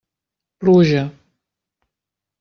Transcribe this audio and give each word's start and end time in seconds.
Pluja. 0.61 1.03